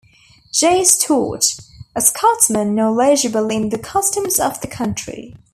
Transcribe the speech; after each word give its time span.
J. 0.51 0.83
Stewart, 0.83 1.45
a 1.95 2.01
Scotsman 2.01 2.73
knowledgeable 2.73 3.49
in 3.51 3.69
the 3.69 3.77
customs 3.77 4.39
of 4.39 4.59
the 4.61 4.67
country. 4.67 5.35